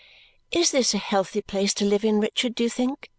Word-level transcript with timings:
"Is 0.51 0.71
this 0.71 0.95
a 0.95 0.97
healthy 0.97 1.43
place 1.43 1.75
to 1.75 1.85
live 1.85 2.03
in, 2.03 2.19
Richard, 2.19 2.55
do 2.55 2.63
you 2.63 2.69
think?" 2.71 3.07